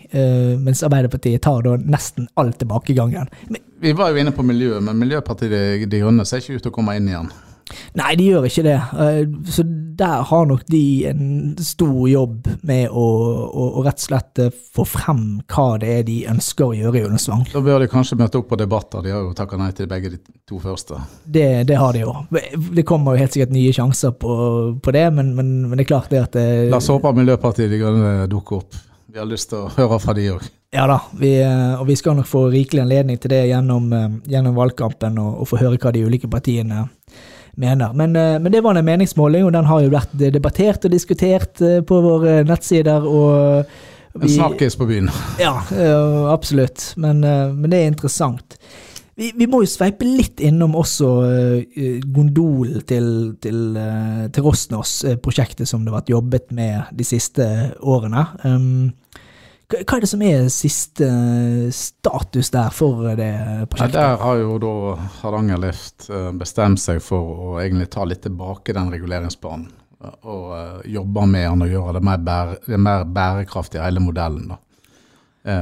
Mens 0.63 0.81
Arbeiderpartiet 0.83 1.43
tar 1.45 1.61
da 1.61 1.75
nesten 1.77 2.25
all 2.37 2.49
tilbakegangen. 2.57 3.29
Men, 3.49 3.61
vi 3.81 3.94
var 3.97 4.13
jo 4.13 4.21
inne 4.21 4.33
på 4.35 4.45
miljøet, 4.45 4.83
men 4.83 4.97
Miljøpartiet 5.01 5.85
De 5.89 6.01
Grønne 6.01 6.25
ser 6.25 6.41
ikke 6.41 6.57
ut 6.57 6.65
til 6.65 6.74
å 6.74 6.77
komme 6.79 6.97
inn 6.97 7.12
igjen. 7.12 7.29
Nei, 7.97 8.13
de 8.15 8.29
gjør 8.29 8.45
ikke 8.47 8.63
det. 8.65 8.77
Eh, 8.77 9.24
så 9.51 9.63
der 9.97 10.21
har 10.30 10.45
nok 10.47 10.63
de 10.71 10.81
en 11.09 11.23
stor 11.63 12.07
jobb 12.09 12.47
med 12.68 12.92
å, 12.92 13.06
å, 13.47 13.68
å 13.80 13.83
rett 13.85 13.99
og 13.99 14.06
slett 14.06 14.42
eh, 14.44 14.54
få 14.75 14.85
frem 14.87 15.23
hva 15.49 15.66
det 15.81 15.94
er 15.97 16.06
de 16.07 16.18
ønsker 16.31 16.69
å 16.69 16.78
gjøre 16.78 17.01
i 17.01 17.06
Ullensvang. 17.07 17.44
Da 17.51 17.63
bør 17.66 17.83
de 17.83 17.90
kanskje 17.92 18.19
møte 18.19 18.40
opp 18.40 18.49
på 18.51 18.59
debatter, 18.59 19.04
de 19.06 19.16
har 19.16 19.25
jo 19.25 19.35
takka 19.37 19.59
nei 19.59 19.71
til 19.75 19.90
begge 19.92 20.13
de 20.16 20.21
to 20.47 20.61
første. 20.63 21.01
Det, 21.25 21.47
det, 21.68 21.80
har 21.80 21.97
de 21.97 22.06
jo. 22.06 22.13
Det 22.31 22.85
kommer 22.87 23.16
jo 23.16 23.25
helt 23.25 23.35
sikkert 23.35 23.56
nye 23.56 23.73
sjanser 23.75 24.13
på, 24.16 24.37
på 24.83 24.95
det, 24.95 25.07
men, 25.18 25.33
men, 25.37 25.56
men, 25.68 25.75
det 25.75 25.87
er 25.87 25.94
klart 25.95 26.13
det 26.13 26.23
at 26.28 26.37
det, 26.37 26.47
La 26.71 26.81
oss 26.81 26.92
håpe 26.94 27.16
Miljøpartiet 27.18 27.71
De 27.73 27.81
Grønne 27.81 28.13
dukker 28.31 28.61
opp. 28.61 28.80
Vi 29.07 29.19
har 29.19 29.28
lyst 29.28 29.51
til 29.51 29.66
å 29.66 29.73
høre 29.75 29.99
fra 30.04 30.16
de 30.16 30.30
òg. 30.35 30.47
Ja 30.71 30.88
da, 30.88 31.02
vi, 31.19 31.42
eh, 31.42 31.80
og 31.80 31.88
vi 31.88 31.95
skal 31.95 32.18
nok 32.18 32.28
få 32.28 32.42
rikelig 32.52 32.81
anledning 32.83 33.19
til 33.24 33.31
det 33.31 33.45
gjennom, 33.47 33.88
eh, 33.95 34.07
gjennom 34.33 34.56
valgkampen, 34.57 35.16
og, 35.24 35.42
og, 35.42 35.47
få 35.47 35.62
høre 35.62 35.80
hva 35.80 35.94
de 35.95 36.04
ulike 36.04 36.28
partiene 36.28 36.81
mener. 37.56 37.94
Men, 37.95 38.16
eh, 38.19 38.36
men, 38.36 38.52
det 38.52 38.64
var 38.66 38.76
en 38.76 38.86
meningsmåling, 38.86 39.45
og 39.47 39.54
den 39.56 39.69
har 39.69 39.86
jo 39.86 39.94
vært 39.94 40.18
debattert 40.19 40.83
og 40.83 40.92
diskutert 40.92 41.64
på 41.88 42.02
våre 42.04 42.42
nettsider. 42.44 43.07
og 43.07 43.64
vi, 44.18 44.28
En 44.28 44.36
snakkes 44.36 44.76
på 44.76 44.90
byen. 44.90 45.09
Ja, 45.45 45.56
absolutt. 46.33 46.92
Men, 46.97 47.21
men 47.21 47.71
det 47.71 47.80
er 47.80 47.88
interessant. 47.94 48.59
Vi, 49.16 49.31
vi, 49.38 49.47
må 49.47 49.64
jo 49.64 49.71
sveipe 49.71 50.06
litt 50.06 50.42
innom 50.44 50.76
også 50.78 51.07
gondolen 52.14 52.83
til, 52.86 53.07
til, 53.42 53.80
til 54.33 54.45
Rosnos-prosjektet 54.45 55.69
som 55.69 55.86
det 55.86 55.94
har 55.94 56.02
vært 56.02 56.12
jobbet 56.14 56.52
med 56.52 56.92
de 56.94 57.07
siste 57.07 57.47
årene. 57.81 58.28
Um, 58.44 58.92
hva 59.68 59.97
er 59.97 60.04
det 60.04 60.09
som 60.09 60.21
er 60.24 60.45
siste 60.54 61.07
status 61.76 62.52
der 62.54 62.69
for 62.76 63.09
det 63.19 63.31
prosjektet? 63.71 63.97
Ja, 63.97 64.14
der 64.14 64.21
har 64.21 64.38
jo 64.40 64.59
da 64.64 64.76
Hardanger 65.21 65.59
Lift 65.59 66.07
eh, 66.09 66.30
bestemt 66.40 66.80
seg 66.80 67.02
for 67.04 67.33
å 67.50 67.57
egentlig 67.64 67.90
ta 67.92 68.06
litt 68.07 68.24
tilbake 68.24 68.76
den 68.78 68.94
reguleringsplanen. 68.94 69.68
Og 70.30 70.86
jobbe 70.86 71.24
med 71.26 71.47
den 71.50 71.66
og 71.66 71.71
gjøre 71.74 71.95
det 71.97 72.04
mer, 72.06 72.19
bære, 72.21 72.57
det 72.69 72.78
mer 72.80 73.04
bærekraftig, 73.09 73.81
hele 73.81 74.00
modellen. 74.00 74.52
da. 74.54 74.59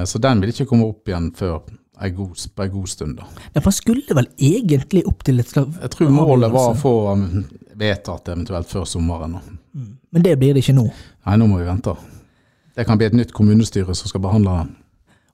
Så 0.06 0.20
den 0.20 0.42
vil 0.44 0.52
ikke 0.52 0.66
komme 0.68 0.90
opp 0.90 1.08
igjen 1.08 1.30
før 1.38 1.62
ei 2.04 2.10
god, 2.10 2.36
en 2.60 2.72
god 2.72 2.88
stund. 2.88 3.18
da. 3.18 3.28
Ja, 3.54 3.62
For 3.62 3.70
han 3.70 3.78
skulle 3.78 4.18
vel 4.18 4.28
egentlig 4.38 5.06
opp 5.08 5.24
til 5.24 5.40
et 5.40 5.52
slags 5.52 5.80
Jeg 5.82 5.94
tror 5.94 6.12
målet 6.12 6.52
var 6.52 6.74
å 6.74 6.80
få 6.80 6.96
vedtatt 7.76 8.34
eventuelt 8.34 8.72
før 8.72 8.86
sommeren. 8.90 9.38
Da. 9.38 9.56
Mm. 9.76 9.94
Men 10.12 10.28
det 10.28 10.36
blir 10.40 10.56
det 10.56 10.64
ikke 10.66 10.78
nå? 10.78 10.90
Nei, 11.26 11.38
nå 11.40 11.48
må 11.52 11.62
vi 11.62 11.70
vente. 11.70 11.96
Det 12.76 12.86
kan 12.88 13.00
bli 13.00 13.08
et 13.08 13.16
nytt 13.16 13.32
kommunestyre 13.36 13.96
som 13.96 14.12
skal 14.12 14.24
behandle 14.24 14.58
den. 14.62 14.74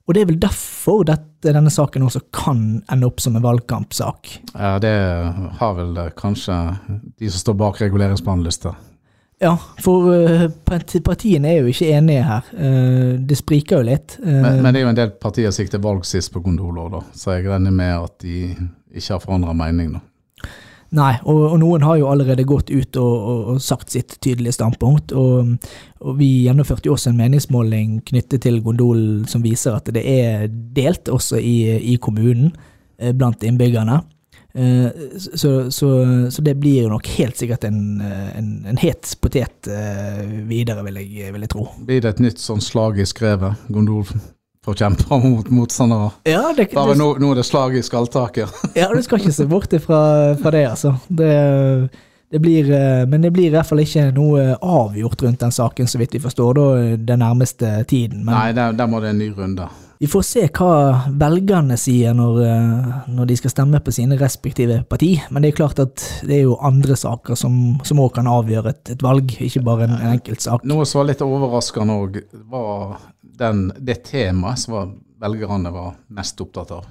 Og 0.06 0.14
det 0.14 0.22
er 0.22 0.30
vel 0.32 0.38
derfor 0.42 1.04
dette, 1.06 1.52
denne 1.54 1.70
saken 1.70 2.02
også 2.06 2.24
kan 2.34 2.62
ende 2.90 3.06
opp 3.06 3.20
som 3.22 3.36
en 3.38 3.44
valgkampsak. 3.44 4.32
Ja, 4.54 4.76
det 4.82 4.94
har 5.60 5.76
vel 5.78 5.98
kanskje 6.18 6.56
de 7.18 7.30
som 7.30 7.42
står 7.42 7.58
bak 7.60 7.78
reguleringsplanen 7.82 8.46
lyst 8.46 8.64
til. 8.66 8.74
Ja, 9.42 9.56
for 9.82 10.12
eh, 10.14 10.44
partiene 10.62 11.50
er 11.50 11.64
jo 11.64 11.70
ikke 11.72 11.88
enige 11.96 12.22
her. 12.26 12.50
Eh, 12.54 13.14
det 13.26 13.38
spriker 13.40 13.80
jo 13.80 13.88
litt. 13.88 14.14
Eh, 14.22 14.38
Men, 14.42 14.60
men 14.62 14.70
det 14.70 14.80
er 14.82 14.86
jo 14.86 14.92
en 14.92 15.00
del 15.00 15.14
partier 15.22 15.50
som 15.50 15.64
gikk 15.64 15.72
til 15.74 15.82
valg 15.82 16.06
sist 16.06 16.30
på 16.34 16.42
gondoler, 16.44 16.92
da. 16.92 17.00
Så 17.14 17.34
jeg 17.34 17.48
regner 17.50 17.74
med 17.74 17.94
at 18.04 18.14
de 18.22 18.36
ikke 18.92 19.16
har 19.16 19.22
forandra 19.24 19.54
mening, 19.56 19.96
da. 19.96 20.02
Nei, 20.92 21.14
og, 21.24 21.38
og 21.54 21.58
noen 21.62 21.84
har 21.86 21.96
jo 21.96 22.08
allerede 22.10 22.44
gått 22.44 22.68
ut 22.68 22.98
og, 23.00 23.12
og, 23.16 23.38
og 23.54 23.60
sagt 23.64 23.94
sitt 23.94 24.18
tydelige 24.20 24.52
standpunkt. 24.58 25.14
Og, 25.16 25.54
vi 26.18 26.28
gjennomførte 26.44 26.90
jo 26.90 26.96
også 26.96 27.12
en 27.12 27.20
meningsmåling 27.20 28.00
knyttet 28.08 28.42
til 28.44 28.58
gondol 28.64 29.22
som 29.30 29.44
viser 29.44 29.78
at 29.78 29.88
det 29.94 30.02
er 30.02 30.48
delt 30.50 31.08
også 31.08 31.38
i, 31.38 31.78
i 31.94 31.96
kommunen 32.02 32.50
eh, 32.98 33.14
blant 33.14 33.44
innbyggerne. 33.46 34.02
Eh, 34.52 34.90
Så, 35.16 35.70
så, 35.72 35.88
så 36.30 36.42
det 36.44 36.58
blir 36.60 36.90
nok 36.92 37.06
helt 37.16 37.40
sikkert 37.40 37.64
en, 37.64 38.02
eh, 38.04 38.28
en, 38.36 38.52
en 38.68 38.82
het 38.82 39.14
potet 39.22 39.70
videre, 40.50 40.84
vil 40.90 41.00
jeg, 41.00 41.32
vil 41.32 41.46
jeg 41.46 41.54
tro. 41.54 41.70
Blir 41.86 42.04
det 42.04 42.16
et 42.16 42.24
nytt 42.26 42.42
sånn 42.42 42.60
slag 42.60 43.00
i 43.00 43.08
skrevet? 43.08 43.64
Gondolforkjempere 44.66 45.18
mot 45.30 45.48
motstandere? 45.50 46.10
Ja, 46.22 46.52
det, 46.56 46.68
Bare 46.74 46.94
nå, 46.94 47.16
nå 47.18 47.32
er 47.32 47.40
det 47.40 47.46
slag 47.48 47.74
i 47.74 47.82
skalltaket. 47.82 48.46
ja, 48.78 48.86
du 48.94 49.02
skal 49.02 49.18
ikke 49.18 49.34
se 49.34 49.46
bort 49.50 49.72
ifra, 49.74 50.36
fra 50.38 50.52
det, 50.54 50.66
altså. 50.70 50.94
Det, 51.08 51.88
det 52.30 52.38
blir, 52.38 52.70
eh, 52.70 53.02
men 53.10 53.24
det 53.26 53.32
blir 53.34 53.48
i 53.48 53.54
hvert 53.56 53.66
fall 53.66 53.82
ikke 53.82 54.12
noe 54.14 54.52
avgjort 54.62 55.24
rundt 55.26 55.42
den 55.42 55.50
saken, 55.50 55.90
så 55.90 55.98
vidt 55.98 56.14
vi 56.14 56.22
forstår, 56.22 56.54
da, 56.60 56.66
den 56.94 57.24
nærmeste 57.24 57.80
tiden. 57.90 58.22
Men 58.22 58.36
Nei, 58.36 58.52
der, 58.54 58.76
der 58.78 58.86
må 58.86 59.02
det 59.02 59.10
en 59.10 59.18
ny 59.24 59.32
runde. 59.34 59.66
vi 59.98 60.06
får 60.10 60.22
se 60.26 60.44
hva 60.54 60.70
velgerne 61.10 61.74
sier 61.78 62.14
når, 62.14 62.38
eh, 62.46 62.94
når 63.18 63.32
de 63.32 63.38
skal 63.42 63.50
stemme 63.56 63.82
på 63.82 63.90
sine 63.98 64.14
respektive 64.20 64.84
parti. 64.86 65.16
Men 65.30 65.42
det 65.42 65.50
er 65.50 65.58
klart 65.58 65.82
at 65.82 66.06
det 66.22 66.38
er 66.38 66.44
jo 66.46 66.54
andre 66.62 66.94
saker 66.94 67.34
som 67.34 67.80
også 67.82 68.12
kan 68.14 68.30
avgjøre 68.30 68.76
et, 68.76 68.94
et 68.94 69.02
valg, 69.02 69.34
ikke 69.42 69.66
bare 69.66 69.90
en, 69.90 69.98
en 69.98 70.14
enkelt 70.20 70.46
sak. 70.46 70.62
Noe 70.70 70.86
som 70.86 71.02
var 71.02 71.10
litt 71.10 71.26
overraskende 71.26 71.98
òg, 71.98 72.22
var 72.46 73.00
den, 73.42 73.68
det 73.78 74.02
temaet 74.08 74.62
som 74.62 74.76
var, 74.76 74.90
velgerne 75.22 75.72
var 75.74 75.96
mest 76.14 76.40
opptatt 76.42 76.74
av. 76.78 76.90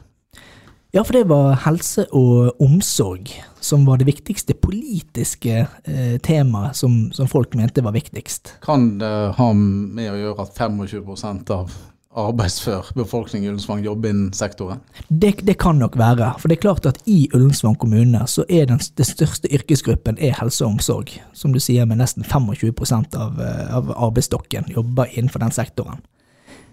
Ja, 0.91 1.05
for 1.07 1.15
det 1.15 1.29
var 1.31 1.53
helse 1.63 2.03
og 2.11 2.59
omsorg 2.59 3.29
som 3.63 3.85
var 3.87 4.01
det 4.01 4.09
viktigste 4.09 4.57
politiske 4.59 5.61
eh, 5.87 6.17
temaet 6.19 6.75
som, 6.75 7.05
som 7.15 7.29
folk 7.31 7.55
mente 7.55 7.83
var 7.85 7.95
viktigst. 7.95 8.57
Kan 8.65 8.97
det 8.99 9.13
ha 9.37 9.47
med 9.55 10.11
å 10.11 10.19
gjøre 10.19 10.43
at 10.43 10.59
25% 10.59 11.53
av 11.55 11.71
arbeidsfør 12.11 12.91
befolkning 12.95 13.45
i 13.45 13.47
Ullensvang 13.47 13.85
jobber 13.85 14.11
innen 14.11 14.33
sektoren? 14.35 14.81
Det, 15.07 15.37
det 15.47 15.55
kan 15.63 15.79
nok 15.79 15.95
være, 15.99 16.33
for 16.41 16.51
det 16.51 16.57
er 16.57 16.65
klart 16.65 16.87
at 16.89 16.99
i 17.07 17.29
Ullensvang 17.31 17.77
kommune 17.79 18.25
så 18.27 18.43
er 18.49 18.67
den, 18.67 18.81
den 18.99 19.07
største 19.07 19.47
yrkesgruppen 19.47 20.19
er 20.19 20.35
helse 20.41 20.65
og 20.65 20.75
omsorg. 20.75 21.15
Som 21.31 21.55
du 21.55 21.61
sier, 21.63 21.87
med 21.87 22.01
nesten 22.03 22.27
25% 22.27 23.15
av, 23.15 23.39
eh, 23.39 23.75
av 23.77 23.93
arbeidsstokken 23.95 24.73
jobber 24.75 25.07
innenfor 25.13 25.45
den 25.45 25.55
sektoren. 25.55 26.03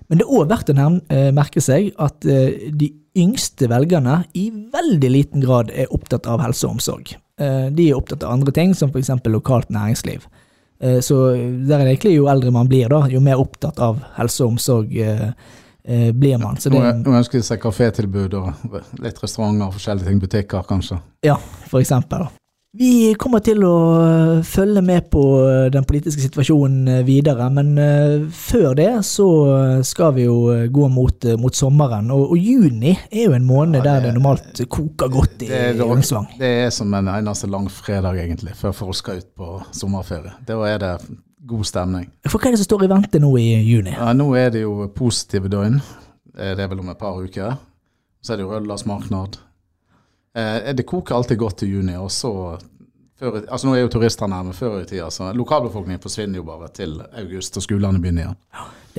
Men 0.09 0.21
det 0.21 0.25
er 0.25 0.35
òg 0.39 0.49
verdt 0.49 0.73
å 0.73 0.89
eh, 1.13 1.29
merke 1.37 1.63
seg 1.63 1.93
at 2.01 2.25
eh, 2.29 2.69
de 2.73 2.91
yngste 3.19 3.69
velgerne 3.69 4.23
i 4.39 4.49
veldig 4.73 5.11
liten 5.13 5.45
grad 5.45 5.73
er 5.75 5.91
opptatt 5.93 6.29
av 6.31 6.41
helse 6.45 6.67
og 6.69 6.79
omsorg. 6.79 7.13
Eh, 7.41 7.69
De 7.75 7.91
er 7.91 7.99
opptatt 7.99 8.25
av 8.25 8.33
andre 8.39 8.55
ting, 8.57 8.75
som 8.79 8.93
f.eks. 8.93 9.13
lokalt 9.29 9.73
næringsliv. 9.75 10.29
Så 10.79 11.17
der 11.67 11.81
er 11.81 11.89
det 11.89 11.95
egentlig 11.97 12.13
jo 12.15 12.29
eldre 12.31 12.53
man 12.55 12.69
blir, 12.71 12.87
da, 12.87 13.01
jo 13.11 13.19
mer 13.19 13.41
opptatt 13.43 13.81
av 13.83 13.97
helse 14.15 14.45
og 14.45 14.53
omsorg 14.53 14.93
blir 14.95 16.39
man. 16.39 16.61
Så 16.63 16.71
det, 16.71 16.79
Nå, 16.79 16.93
nå 17.03 17.17
ønsker 17.19 17.41
de 17.41 17.49
seg 17.49 17.59
kafétilbud 17.65 18.37
og 18.39 18.77
litt 19.03 19.19
restauranter 19.19 19.67
og 19.67 19.75
forskjellige 19.75 20.07
ting, 20.07 20.21
butikker 20.23 20.69
kanskje. 20.71 21.01
Ja, 21.27 21.35
for 21.67 21.83
eksempel. 21.83 22.29
Vi 22.77 23.15
kommer 23.17 23.41
til 23.41 23.63
å 23.65 23.77
øh, 23.97 24.41
følge 24.45 24.83
med 24.85 25.07
på 25.11 25.23
øh, 25.41 25.71
den 25.73 25.87
politiske 25.89 26.21
situasjonen 26.21 26.89
øh, 26.99 27.07
videre, 27.07 27.47
men 27.51 27.71
før 28.31 28.75
det 28.77 28.91
så 29.09 29.29
skal 29.89 30.13
vi 30.19 30.27
jo 30.27 30.35
gå 30.73 30.89
mot, 30.93 31.25
mot 31.41 31.57
sommeren. 31.57 32.11
Og, 32.13 32.35
og 32.35 32.37
juni 32.37 32.93
er 33.11 33.25
jo 33.25 33.33
en 33.39 33.47
måned 33.49 33.81
Ja, 33.81 33.85
der 33.87 33.95
det- 34.01 34.05
det 34.11 34.15
normalt 34.19 34.61
koker 34.69 35.09
godt 35.09 35.43
i, 35.43 35.47
Det 35.49 35.81
Ullensvang. 35.81 36.27
det 36.39 36.47
er 36.67 36.71
som 36.71 36.93
en 36.95 37.09
eneste 37.09 37.47
lang 37.49 37.71
fredag, 37.71 38.21
egentlig, 38.21 38.53
før 38.55 38.73
folk 38.73 38.95
skal 38.95 39.17
ut 39.23 39.33
på 39.37 39.63
sommerferie. 39.73 40.33
Da 40.49 40.61
er 40.69 40.79
det 40.79 40.93
god 41.49 41.65
stemning. 41.65 42.11
For 42.29 42.39
hva 42.39 42.47
er 42.49 42.51
det 42.53 42.59
som 42.61 42.69
står 42.69 42.85
i 42.85 42.93
vente 42.93 43.19
nå 43.19 43.33
i 43.41 43.49
juni? 43.65 43.97
Ja, 43.97 44.13
nå 44.13 44.35
er 44.37 44.51
det 44.51 44.63
jo 44.63 44.91
positive 44.95 45.49
døgn. 45.49 45.81
Eh, 46.39 46.53
Det 46.55 46.61
er 46.61 46.69
vel 46.69 46.81
om 46.81 46.89
et 46.91 46.99
par 46.99 47.17
uker. 47.17 47.57
Så 48.23 48.33
er 48.33 48.37
det 48.37 48.45
jo 48.45 48.53
Rødlandsmarknad. 48.53 49.39
Eh, 49.39 49.48
Det 50.79 50.85
koker 50.87 51.17
alltid 51.17 51.39
godt 51.41 51.63
i 51.67 51.71
juni, 51.73 51.97
og 51.99 52.11
så 52.15 52.33
før, 53.19 53.41
altså 53.51 53.67
Nå 53.67 53.75
er 53.75 53.81
jo 53.83 53.93
turistene 53.93 54.37
her, 54.39 54.45
men 54.47 54.57
før 54.57 54.81
i 54.83 54.89
tida 54.89 55.09
så 55.11 55.33
Lokalbefolkningen 55.37 56.03
forsvinner 56.03 56.39
jo 56.39 56.45
bare 56.47 56.69
til 56.75 57.01
august, 57.19 57.57
og 57.59 57.65
skolene 57.65 57.99
begynner 58.03 58.29
igjen. 58.29 58.37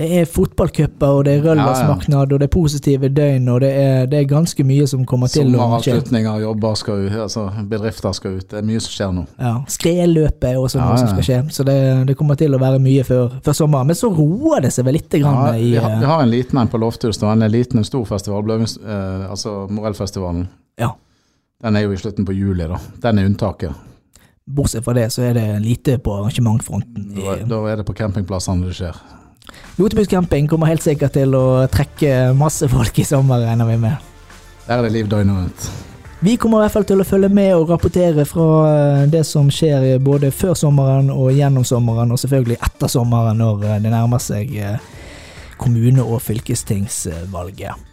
Det 0.00 0.06
er 0.16 0.28
fotballcuper, 0.32 1.06
og 1.06 1.24
det 1.26 1.32
er 1.34 1.42
Røllersmarknad, 1.44 2.32
og 2.32 2.40
det 2.40 2.46
er 2.46 2.52
positive 2.54 3.08
døgn, 3.12 3.48
og 3.52 3.58
det 3.60 3.70
er, 3.76 4.06
det 4.08 4.20
er 4.20 4.28
ganske 4.30 4.64
mye 4.64 4.86
som 4.88 5.02
kommer 5.04 5.28
til. 5.28 5.50
Sommeravslutninger, 5.50 6.38
jobber 6.40 6.78
skal 6.80 7.02
ut, 7.04 7.16
altså 7.26 7.42
bedrifter 7.68 8.14
skal 8.16 8.38
ut. 8.38 8.46
Det 8.48 8.62
er 8.62 8.64
mye 8.70 8.80
som 8.80 8.94
skjer 8.94 9.12
nå. 9.18 9.26
Ja, 9.42 9.52
Skredløpet 9.68 10.46
er 10.52 10.56
også 10.62 10.78
Ja, 10.80 10.86
ja. 10.94 11.02
som 11.02 11.10
skal 11.10 11.26
skje, 11.26 11.40
så 11.52 11.66
det, 11.68 11.76
det 12.08 12.16
kommer 12.16 12.38
til 12.40 12.56
å 12.56 12.62
være 12.62 12.80
mye 12.80 13.04
før, 13.04 13.36
før 13.44 13.58
sommeren. 13.60 13.90
Men 13.90 13.98
så 13.98 14.08
roer 14.14 14.64
det 14.64 14.72
seg 14.72 14.88
vel 14.88 14.96
litt 14.96 15.12
grann 15.12 15.36
Ja, 15.36 15.52
vi, 15.58 15.74
har, 15.76 15.90
eh, 15.90 16.00
vi 16.00 16.10
har 16.14 16.24
en 16.24 16.32
liten 16.32 16.62
en 16.62 16.72
på 16.72 16.80
Lofthus, 16.80 17.20
da. 17.20 17.34
en 17.34 17.44
liten, 17.52 17.82
en 17.82 17.88
stor 17.88 18.08
festival, 18.08 18.46
Bløvings, 18.46 18.78
eh, 18.80 19.28
altså 19.28 19.66
Morellfestivalen. 19.68 20.46
Ja. 20.80 20.94
Den 21.60 21.76
er 21.76 21.84
jo 21.84 21.92
i 21.92 22.00
slutten 22.00 22.24
på 22.24 22.32
juli, 22.32 22.64
da. 22.68 22.78
Den 23.02 23.20
er 23.20 23.28
unntaket. 23.28 23.86
Bortsett 24.50 24.84
fra 24.84 24.94
det, 24.96 25.10
så 25.12 25.22
er 25.28 25.36
det 25.36 25.46
lite 25.62 25.98
på 26.02 26.14
arrangementfronten. 26.16 27.10
Da, 27.18 27.36
da 27.46 27.60
er 27.70 27.80
det 27.80 27.86
på 27.86 27.94
campingplassene 27.98 28.66
det 28.66 28.78
skjer. 28.78 28.96
Lotebus 29.76 30.08
camping 30.08 30.48
kommer 30.48 30.70
helt 30.70 30.82
sikkert 30.84 31.14
til 31.16 31.34
å 31.36 31.66
trekke 31.70 32.32
masse 32.38 32.68
folk 32.70 32.98
i 32.98 33.06
sommer, 33.06 33.44
regner 33.44 33.68
vi 33.68 33.76
med. 33.84 34.10
Der 34.66 34.78
er 34.78 34.86
det 34.86 34.92
liv 34.94 35.08
døgnet 35.10 35.36
rundt. 35.36 35.70
Vi 36.20 36.34
kommer 36.36 36.60
i 36.60 36.66
hvert 36.66 36.74
fall 36.74 36.84
til 36.84 37.00
å 37.00 37.06
følge 37.08 37.30
med 37.32 37.54
og 37.56 37.70
rapportere 37.72 38.26
fra 38.28 38.48
eh, 38.68 39.04
det 39.08 39.22
som 39.24 39.48
skjer 39.48 39.94
både 40.04 40.28
før 40.36 40.52
sommeren 40.58 41.08
og 41.14 41.30
gjennom 41.32 41.64
sommeren, 41.64 42.12
og 42.12 42.20
selvfølgelig 42.20 42.58
etter 42.60 42.92
sommeren 42.92 43.40
når 43.40 43.64
eh, 43.64 43.78
det 43.80 43.92
nærmer 43.94 44.20
seg 44.20 44.52
eh, 44.60 44.90
kommune- 45.60 46.04
og 46.04 46.20
fylkestingsvalget. 46.20 47.88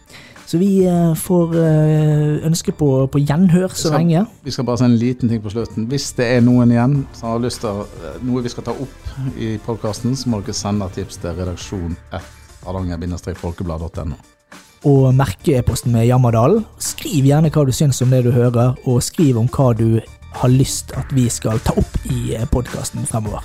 Så 0.48 0.56
vi 0.56 0.86
eh, 0.88 1.12
får 1.14 1.50
eh, 1.60 2.46
ønske 2.48 2.72
på, 2.72 2.86
på 3.12 3.20
gjenhør 3.20 3.68
så 3.74 3.90
Skal- 3.90 3.98
lenge. 4.00 4.22
Vi 4.46 4.54
skal 4.54 4.64
bare 4.64 4.80
si 4.80 4.86
en 4.86 4.96
liten 4.96 5.28
ting 5.28 5.42
på 5.44 5.52
slutten. 5.52 5.84
Hvis 5.90 6.06
det 6.16 6.24
er 6.38 6.40
noen 6.40 6.72
igjen 6.72 6.94
som 7.12 7.34
har 7.34 7.42
lyst 7.44 7.60
til 7.66 7.82
eh, 7.84 8.16
noe 8.24 8.40
vi 8.46 8.52
skal 8.54 8.64
ta 8.64 8.72
opp 8.72 9.12
i 9.36 9.50
podkasten, 9.66 10.16
så 10.16 10.32
må 10.32 10.40
dere 10.40 10.56
sende 10.56 10.88
tips 10.96 11.20
til 11.20 11.36
redaksjon 11.36 11.98
1 12.16 12.32
hardanger-folkeblad.no. 12.64 14.16
og 14.88 15.14
merke 15.14 15.58
e-posten 15.58 15.92
med 15.92 16.08
Jammerdalen. 16.08 16.64
Skriv 16.80 17.28
gjerne 17.28 17.52
hva 17.52 17.66
du 17.68 17.72
syns 17.74 18.00
om 18.02 18.10
det 18.14 18.24
du 18.24 18.32
hører, 18.32 18.72
og 18.88 19.02
skriv 19.04 19.36
om 19.40 19.48
hva 19.52 19.74
du 19.76 20.00
har 20.38 20.48
lyst 20.52 20.96
at 20.96 21.12
vi 21.12 21.28
skal 21.32 21.60
ta 21.60 21.76
opp 21.76 22.04
i 22.08 22.38
podkasten 22.52 23.04
fremover. 23.08 23.44